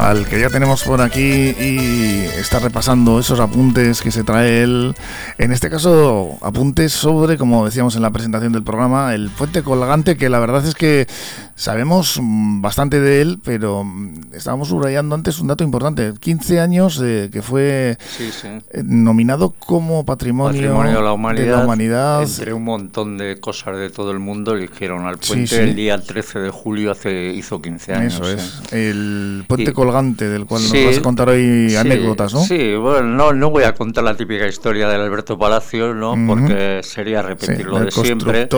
[0.00, 4.94] al que ya tenemos por aquí y está repasando esos apuntes que se trae él.
[5.36, 10.16] En este caso, apuntes sobre, como decíamos en la presentación del programa, el puente colgante,
[10.16, 11.06] que la verdad es que
[11.60, 13.84] sabemos bastante de él, pero
[14.32, 16.14] estábamos subrayando antes un dato importante.
[16.18, 23.18] 15 años de que fue eh, nominado como patrimonio, de, la humanidad, Entre un montón
[23.18, 27.34] de cosas de todo el mundo eligieron al puente el día 13 de julio, hace
[27.34, 28.14] hizo 15 años.
[28.14, 28.72] Eso es.
[28.72, 32.40] El puente colgante del cual nos vas a contar hoy anécdotas, ¿no?
[32.40, 36.14] Sí, bueno, no, no voy a contar la típica historia del Alberto Palacio, ¿no?
[36.26, 38.48] Porque sería repetirlo de siempre.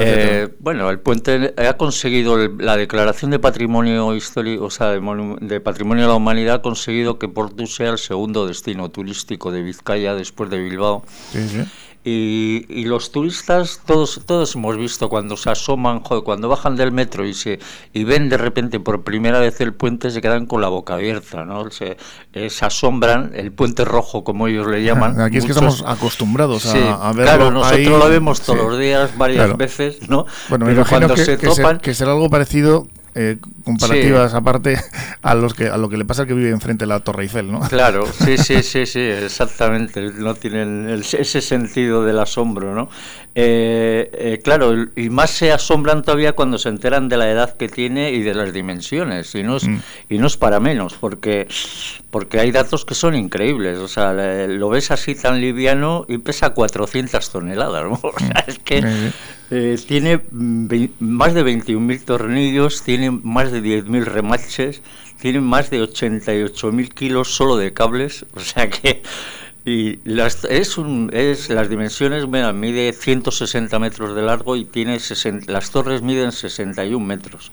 [0.00, 6.04] Eh, bueno, el puente ha conseguido la declaración de patrimonio histórico, o sea, de, patrimonio
[6.04, 10.50] de la humanidad, ha conseguido que Porto sea el segundo destino turístico de Vizcaya después
[10.50, 11.04] de Bilbao.
[11.32, 11.64] Sí, sí.
[12.06, 17.32] Y, los turistas, todos, todos hemos visto cuando se asoman, cuando bajan del metro y
[17.32, 17.60] se
[17.94, 21.46] y ven de repente por primera vez el puente, se quedan con la boca abierta,
[21.46, 21.70] ¿no?
[21.70, 21.96] Se,
[22.34, 25.18] eh, asombran, el puente rojo, como ellos le llaman.
[25.20, 27.22] Aquí es que estamos acostumbrados a, verlo.
[27.22, 30.26] Claro, nosotros lo vemos todos los días, varias veces, ¿no?
[30.50, 31.78] Bueno, me cuando que, se topan.
[31.78, 34.76] que será algo parecido eh, comparativas aparte
[35.22, 37.22] a los que a lo que le pasa al que vive enfrente de la Torre
[37.22, 37.60] Eiffel, ¿no?
[37.60, 40.10] Claro, sí, sí, sí, sí, exactamente.
[40.12, 42.88] No tienen ese sentido del asombro, ¿no?
[43.36, 47.68] Eh, eh, claro, y más se asombran todavía cuando se enteran de la edad que
[47.68, 49.78] tiene y de las dimensiones, y no es, mm.
[50.10, 51.48] y no es para menos, porque
[52.14, 53.78] porque hay datos que son increíbles.
[53.78, 57.82] O sea, lo ves así tan liviano y pesa 400 toneladas.
[57.82, 58.00] ¿no?
[58.04, 58.84] O sea, es que
[59.50, 64.82] eh, tiene más de 21.000 tornillos, tiene más de 10.000 remaches,
[65.20, 68.26] tiene más de 88.000 kilos solo de cables.
[68.34, 69.02] O sea que.
[69.66, 74.98] Y las, es, un, es las dimensiones, mide 160 metros de largo y tiene
[75.46, 77.50] las torres miden 61 metros.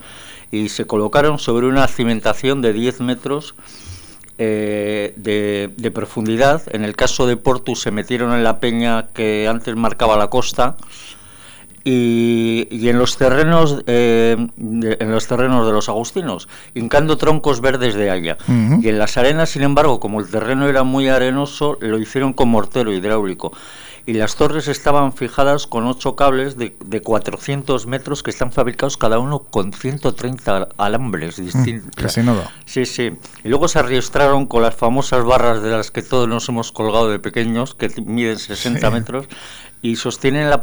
[0.52, 3.56] Y se colocaron sobre una cimentación de 10 metros
[4.38, 6.64] eh, de, profundidad.
[6.74, 10.76] En el caso de Portu se metieron en la peña que antes marcaba la costa
[11.84, 17.96] y, en los terrenos eh, de, en los terrenos de los agustinos, hincando troncos verdes
[17.96, 18.38] de haya.
[18.48, 22.50] Y en las arenas, sin embargo, como el terreno era muy arenoso, lo hicieron con
[22.50, 23.52] mortero hidráulico
[24.06, 28.98] y las torres estaban fijadas con ocho cables de, de 400 metros que están fabricados
[28.98, 31.96] cada uno con 130 alambres mm, distintos.
[31.96, 32.52] casi nada.
[32.66, 33.12] Sí, sí.
[33.44, 37.10] Y luego se arrastraron con las famosas barras de las que todos nos hemos colgado
[37.10, 39.28] de pequeños, que miden 60 metros,
[39.82, 40.62] y sostienen la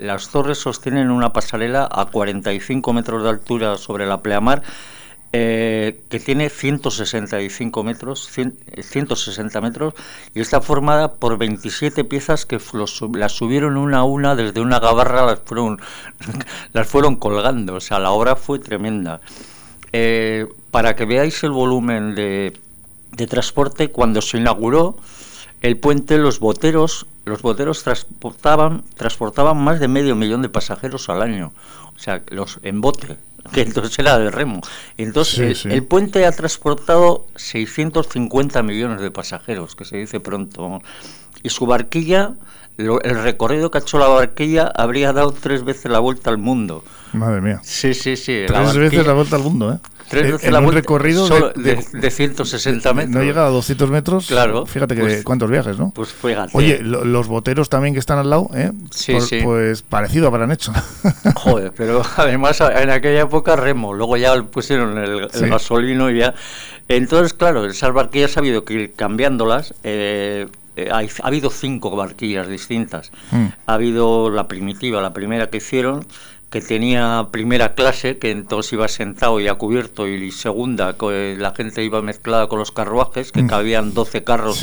[0.00, 4.62] las torres sostienen una pasarela a 45 metros de altura sobre la pleamar
[5.34, 9.94] eh, que tiene 165 metros, 160 metros,
[10.34, 12.60] y está formada por 27 piezas que
[13.14, 15.80] las subieron una a una desde una gabarra, las fueron,
[16.74, 17.76] las fueron colgando.
[17.76, 19.22] O sea, la obra fue tremenda.
[19.94, 22.52] Eh, para que veáis el volumen de
[23.26, 24.98] transporte, cuando se inauguró
[25.62, 31.22] el puente, los boteros, los boteros transportaban, transportaban más de medio millón de pasajeros al
[31.22, 31.52] año.
[31.94, 33.16] O sea, los en bote,
[33.52, 34.60] que entonces era de remo.
[34.98, 40.80] Entonces, el, puente ha transportado 650 millones de pasajeros, que se dice pronto.
[41.44, 42.32] Y su barquilla,
[42.76, 46.82] el recorrido que ha hecho la barquilla, habría dado tres veces la vuelta al mundo.
[47.12, 47.60] Madre mía.
[47.62, 48.44] Sí, sí, sí.
[48.46, 49.78] Tres veces la vuelta al mundo, ¿eh?
[50.12, 53.14] Tres veces la un recorrido de, 160 metros.
[53.14, 54.26] No llega a 200 metros.
[54.26, 54.66] Claro.
[54.66, 55.90] Fíjate que pues cuántos viajes, ¿no?
[55.94, 56.50] Pues fíjate.
[56.52, 58.72] Oye, los boteros también que están al lado, ¿eh?
[58.90, 59.40] Sí, sí.
[59.42, 60.72] Pues parecido habrán hecho.
[61.34, 66.34] Joder, pero además en aquella época remo, luego ya pusieron el, gasolino y ya.
[66.88, 69.74] Entonces, claro, esas barquillas ha habido que ir cambiándolas.
[69.82, 70.46] Eh,
[70.76, 73.12] eh, ha, habido cinco barquillas distintas.
[73.30, 73.46] Mm.
[73.66, 76.06] Ha habido la primitiva, la primera que hicieron,
[76.52, 81.54] que tenía primera clase, que entonces iba sentado y a cubierto, y segunda, que la
[81.54, 83.46] gente iba mezclada con los carruajes, que mm.
[83.46, 84.62] cabían 12 carros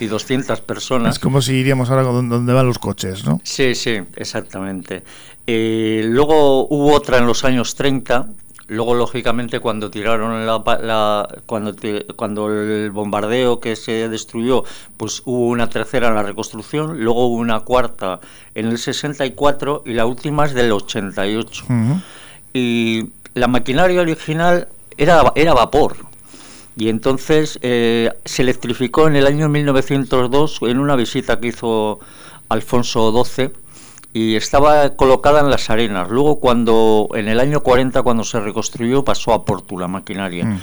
[0.00, 1.14] y, 200 personas.
[1.14, 3.40] Es como si iríamos ahora donde van los coches, ¿no?
[3.44, 5.04] Sí, sí, exactamente.
[5.46, 8.26] Eh, luego hubo otra en los años 30,
[8.70, 11.74] Luego, lógicamente, cuando tiraron la, cuando,
[12.14, 14.62] cuando el bombardeo que se destruyó,
[14.96, 18.20] pues hubo una tercera en la reconstrucción, luego hubo una cuarta
[18.54, 21.64] en el 64 y la última es del 88.
[22.54, 25.96] Y la maquinaria original era, era vapor.
[26.76, 31.98] Y entonces eh, se electrificó en el año 1902 en una visita que hizo
[32.48, 33.50] Alfonso XII
[34.12, 36.08] y estaba colocada en las arenas.
[36.10, 40.44] Luego, cuando en el año 40, cuando se reconstruyó, pasó a Portu la maquinaria.
[40.44, 40.60] Mm.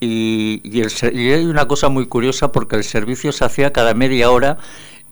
[0.00, 3.94] Y, y, el y hay una cosa muy curiosa porque el servicio se hacía cada
[3.94, 4.58] media hora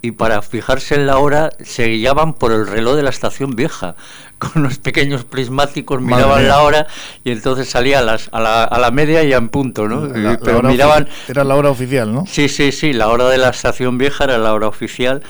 [0.02, 3.94] y para fijarse en la hora se guiaban por el reloj de la estación vieja.
[4.40, 6.48] Con unos pequeños prismáticos Madre miraban mía.
[6.48, 6.86] la hora
[7.24, 10.06] y entonces salía a, las, a, la, a la media y en punto, ¿no?
[10.06, 12.24] La- Y- la pero miraban, Era la hora oficial, ¿no?
[12.26, 15.22] Sí, sí, sí, la hora de la estación vieja era la hora oficial.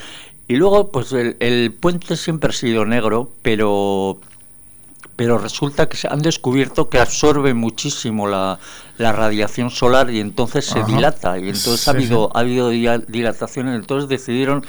[0.50, 4.18] Y luego, pues el, el puente siempre ha sido negro, pero,
[5.14, 8.58] pero resulta que se han descubierto que absorbe muchísimo la,
[8.98, 10.88] la radiación solar y entonces se Ajá.
[10.88, 11.38] dilata.
[11.38, 12.32] Y entonces ha habido, sí.
[12.34, 14.66] ha habido dilataciones, entonces decidieron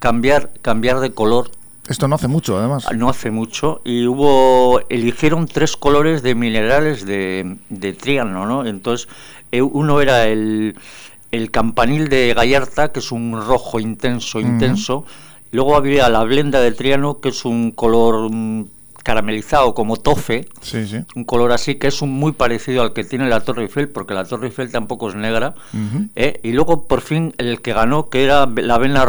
[0.00, 1.50] cambiar, cambiar de color
[1.88, 2.84] Esto no hace mucho, además.
[2.94, 8.66] no hace mucho y hubo eligieron tres colores de minerales de, de Triano, ¿no?
[8.66, 9.08] Entonces
[9.50, 10.74] eh, uno era el,
[11.32, 15.04] el campanil de Gallarta, que es un rojo intenso, intenso.
[15.50, 18.66] Luego había la blenda de Triano, que es un color mm,
[19.02, 20.98] caramelizado como tofe, Sí, sí.
[21.16, 24.14] un color así que es un muy parecido al que tiene la Torre Eiffel, porque
[24.14, 25.54] la Torre Eiffel tampoco es negra.
[26.14, 26.38] ¿eh?
[26.44, 29.04] Y luego por fin el que ganó, que era la vena,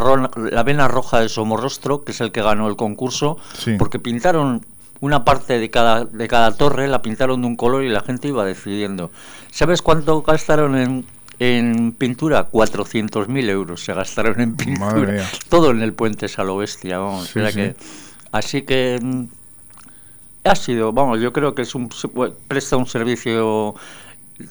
[0.52, 3.76] la vena roja de Somorrostro, que es el que ganó el concurso, Sí.
[3.78, 4.66] porque pintaron
[5.00, 8.30] una parte de cada, de cada torre, la pintaron de un color y la gente
[8.30, 9.12] iba decidiendo.
[9.52, 11.06] ¿Sabes cuánto gastaron en,
[11.40, 12.50] en pintura?
[12.50, 15.30] 400.000 euros se gastaron en pintura.
[15.50, 17.28] Todo en el puente es a lo bestia, vamos.
[17.30, 17.56] Sí, era sí.
[17.58, 17.76] que-
[18.32, 19.24] así que mm,
[20.46, 21.90] ha sido, vamos, yo creo que es un,
[22.48, 23.76] presta un servicio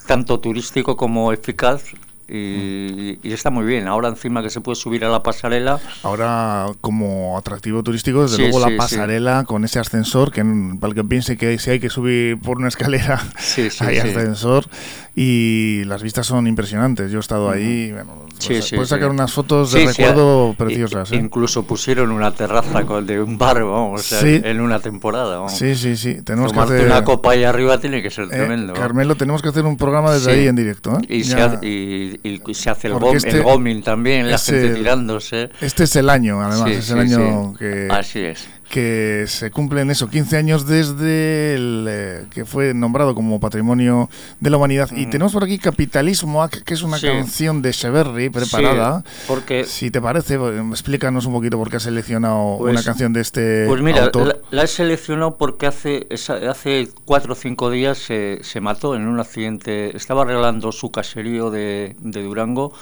[0.07, 1.85] tanto turístico como eficaz
[2.29, 3.89] y, y está muy bien.
[3.89, 8.43] Ahora encima que se puede subir a la pasarela, Ahora, como atractivo turístico, desde Sí,
[8.43, 8.77] luego sí, la sí.
[8.77, 10.43] pasarela con ese ascensor, que
[10.81, 14.01] para el que piense que si hay que subir por una escalera, Sí, sí, hay
[14.01, 14.09] sí.
[14.09, 14.67] ascensor
[15.15, 17.11] y las vistas son impresionantes.
[17.13, 18.95] Yo he estado ahí, bueno, Sí, puedes, sí, puedes sí.
[18.95, 21.13] sacar unas fotos de Sí, sí, recuerdo preciosas.
[21.13, 21.17] ¿eh?
[21.17, 24.41] Incluso pusieron una terraza de un bar, vamos, o sea, Sí.
[24.43, 25.37] en una temporada.
[25.37, 25.53] Vamos.
[25.53, 26.23] Sí, sí, sí.
[26.23, 26.87] Tenemos que Tomarte hacer.
[26.87, 28.73] una copa ahí arriba tiene que ser eh, tremendo.
[28.73, 28.81] vamos.
[28.81, 30.41] Carmelo, tenemos que hacer un programa desde Sí.
[30.41, 30.99] ahí en directo.
[30.99, 31.07] ¿eh?
[31.15, 34.39] Y se, Ya- hace, y- y se hace el, gom- este el goming también, la
[34.39, 35.51] gente el- tirándose.
[35.61, 37.59] Este es el año, además, Sí, es sí, el año sí.
[37.59, 38.49] que, Así es.
[38.73, 44.09] Que se cumplen eso, 15 años desde el, eh, que fue nombrado como Patrimonio
[44.41, 44.89] de la Humanidad.
[44.97, 47.07] Y tenemos por aquí Capitalismo, que es una Sí.
[47.07, 49.05] canción de Severri preparada.
[49.07, 52.83] Sí, porque Si te parece, eh, explícanos un poquito por qué has seleccionado Pues- una
[52.83, 54.27] canción de este Pues mira, autor.
[54.29, 58.95] la, la he seleccionado porque hace, esa- hace cuatro o cinco días se, se mató
[58.97, 59.95] en un accidente.
[59.95, 62.73] Estaba arreglando su caserío de, de Durango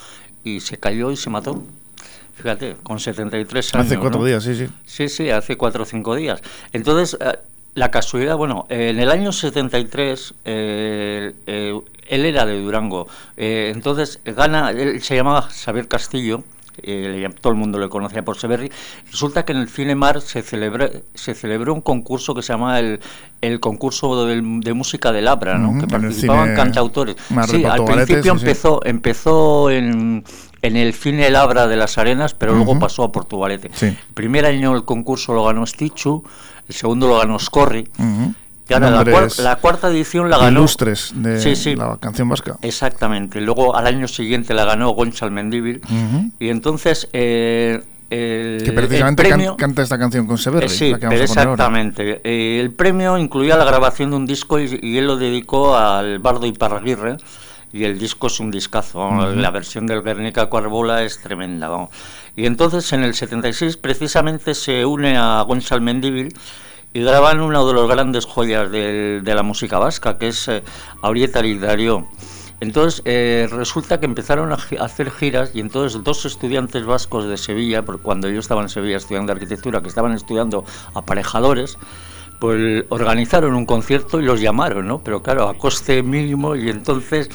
[0.45, 1.65] y se cayó y se mató.
[2.43, 3.87] Fíjate, con 73 años.
[3.87, 4.27] Hace cuatro ¿no?
[4.27, 4.67] días, sí, sí.
[4.85, 6.41] Sí, sí, hace cuatro o cinco días.
[6.73, 7.39] Entonces, eh,
[7.75, 13.07] la casualidad, bueno, en el año 73, eh, eh, él era de Durango.
[13.37, 16.43] Eh, entonces, gana, él se llamaba Xavier Castillo.
[16.83, 18.71] eh, todo el mundo le conocía por Severri.
[19.11, 23.01] Resulta que en el Cinemar se, se celebró un concurso que se llamaba el,
[23.43, 25.79] el concurso del- de, música del Abra, ¿no?
[25.79, 27.17] Que participaban cantautores.
[27.49, 28.45] Sí, de al principio sí, sí.
[28.47, 30.25] empezó, empezó en,
[30.63, 33.71] en el cine El Abra de las Arenas, pero luego pasó a Portugalete.
[33.73, 33.87] Sí.
[33.87, 36.23] El primer año el concurso lo ganó Stichu,
[36.69, 37.89] el segundo lo ganó Scorri.
[38.69, 40.61] Y ahora la, cuar- Nombres la cuarta edición la ganó.
[40.61, 41.75] Ilustres de Sí, sí.
[41.75, 42.57] la canción vasca.
[42.63, 43.41] Exactamente.
[43.41, 45.81] Luego al año siguiente la ganó Gonzalo Mendívil.
[46.39, 49.57] Y entonces eh, el, Que el can- premio.
[49.57, 52.21] canta esta canción con Severri, Eh, sí, exactamente.
[52.23, 56.19] Eh, el premio incluía la grabación de un disco y, y él lo dedicó al
[56.21, 57.17] Bardo Iparraguirre.
[57.73, 58.99] Y el disco es un discazo.
[58.99, 59.41] vamos, Ujú.
[59.41, 61.69] La versión del Guernica Cuarbola es tremenda.
[61.69, 61.91] vamos.
[62.37, 66.35] Y entonces en el 76 precisamente se une a Gonzalo Mendívil
[66.93, 70.63] y graban una de las grandes joyas del- de la música vasca, que es eh,
[71.03, 72.07] Aurieta Darío.
[72.61, 77.37] Entonces eh, resulta que empezaron a, a hacer giras y entonces dos estudiantes vascos de
[77.39, 81.79] Sevilla, porque cuando yo estaba en Sevilla estudiando arquitectura, que estaban estudiando aparejadores,
[82.41, 84.99] pues organizaron un concierto y los llamaron, ¿no?
[84.99, 87.29] Pero claro, a coste mínimo y entonces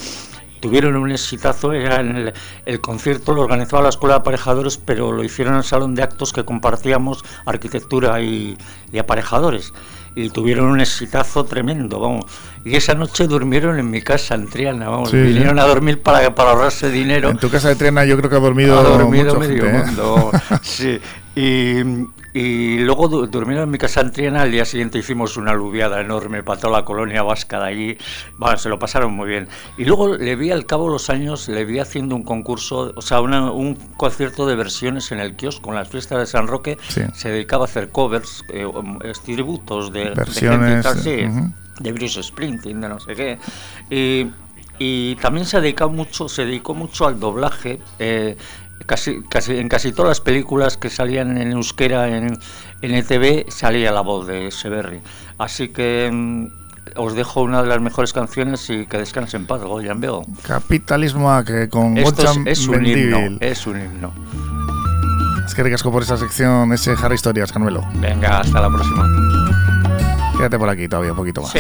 [0.59, 2.33] tuvieron un exitazo, era en el,
[2.65, 6.01] el concierto lo organizaba la Escuela de Aparejadores, pero lo hicieron en el salón de
[6.01, 8.57] actos que compartíamos arquitectura y,
[8.91, 9.73] y aparejadores.
[10.15, 12.25] Y tuvieron un exitazo tremendo, vamos.
[12.63, 15.11] Y esa noche durmieron en mi casa, en Triana, vamos.
[15.11, 15.23] Sí, sí.
[15.23, 17.29] Vinieron a dormir para, para ahorrarse dinero.
[17.29, 19.77] En tu casa de Trena yo creo que ha dormido, Ha dormido mucha medio gente,
[19.77, 19.85] ¿eh?
[19.85, 20.31] mundo.
[20.63, 20.99] Sí.
[21.35, 21.83] Y,
[22.37, 24.41] y luego du- durmieron en mi casa en Triana.
[24.41, 27.97] Al día siguiente hicimos una aluviada enorme para toda la colonia vasca de allí.
[28.37, 29.47] Bueno, se lo pasaron muy bien.
[29.77, 33.01] Y luego le vi al cabo de los años, le vi haciendo un concurso, o
[33.01, 36.77] sea, una- un concierto de versiones en el kiosco, con las fiestas de San Roque.
[36.89, 37.01] Sí.
[37.13, 41.51] Se dedicaba a hacer covers, eh, um, tributos de, de gente Versiones, tal, sí, ujú.
[41.79, 43.39] de Bruce Springsteen, de no sé qué.
[43.89, 44.27] Y,
[44.77, 47.79] y también se dedicó mucho, se dedicó mucho al doblaje.
[47.97, 48.35] Eh,
[48.85, 52.37] casi, casi, en casi todas las películas que salían en euskera en,
[52.81, 55.01] en ETV salía la voz de Severri.
[55.37, 56.47] Así que mm,
[56.97, 60.25] os dejo una de las mejores canciones y que descansen en paz, Goyan Veo.
[60.43, 64.13] Capitalismo que con Esto es, es un himno, es un himno.
[65.45, 67.83] Es que ricasco por esa sección, ese Harry Historias, Carmelo.
[67.95, 69.07] Venga, hasta la próxima.
[70.37, 71.51] Quédate por aquí todavía un poquito más.
[71.51, 71.59] Sí.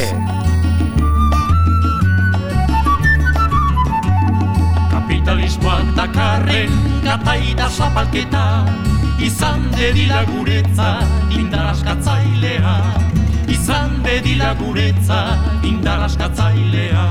[5.35, 6.71] Kapitalismoak dakarren
[7.03, 8.63] gataita zapalketa
[9.19, 12.75] Izan dedila guretza indar askatzailea
[13.51, 15.35] Izan dedila guretza
[15.67, 17.03] indar askatzailea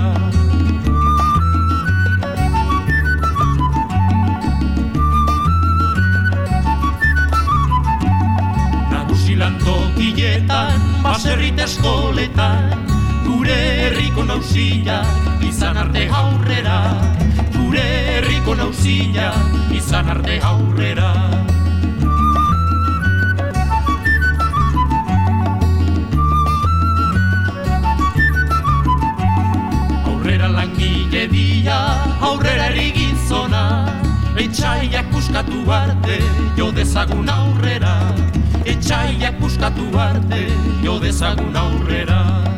[8.88, 12.88] Nagusilan tokietan, baserrit eskoletan
[13.28, 15.02] Gure herriko nausila
[15.44, 16.80] izan arte aurrera
[17.74, 19.32] Gure herriko nausila
[19.74, 21.08] izan arte aurrera.
[30.06, 31.80] Aurrera langile dia,
[32.22, 33.66] aurrera erigizona
[34.38, 36.22] Etxaiak puskatu arte,
[36.54, 37.98] jo dezagun aurrera.
[38.62, 40.46] Etxaiak puskatu arte,
[40.86, 42.53] jo dezagun aurrera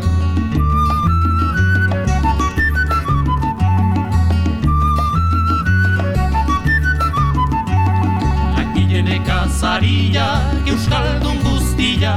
[9.50, 10.28] Zaria,
[10.66, 12.14] Euskaldun guztia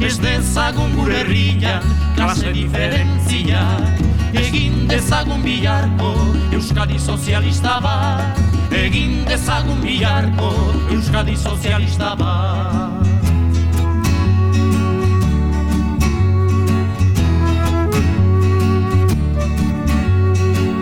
[0.00, 1.80] Ez dezagun gure herria,
[2.16, 3.64] klase diferentzia
[4.30, 6.10] Egin dezagun biharko,
[6.54, 8.38] Euskadi sozialista bat.
[8.70, 10.50] Egin dezagun biharko,
[10.94, 13.08] Euskadi sozialista bat.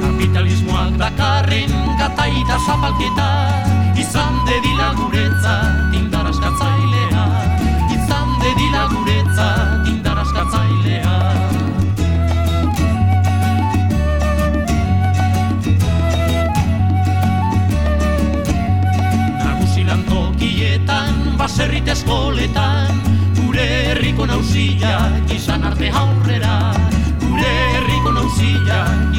[0.02, 3.67] Kapitalismoak dakarren gataita zapalketa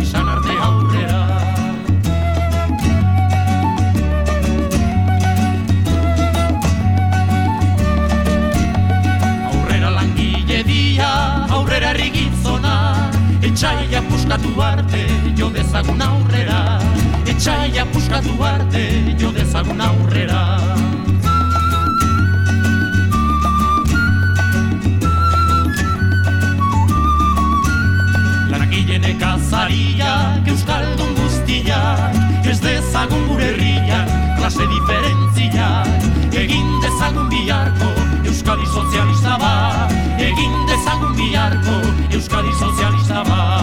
[0.10, 1.20] izan arte aurrera.
[9.52, 11.12] Aurrera langile dia,
[11.50, 12.76] aurrera errigizona
[13.46, 15.06] Etxaila puskatu arte,
[15.38, 16.60] jo dezagun aurrera.
[17.30, 18.86] Etxaila puskatu arte,
[19.22, 20.89] jo dezagun aurrera
[33.00, 34.06] dezagun gure herria,
[34.38, 35.68] klase diferentzia.
[36.36, 37.88] Egin dezagun biharko,
[38.28, 41.80] Euskadi sozialista bat Egin dezagun biharko,
[42.12, 43.59] Euskadi sozialista bat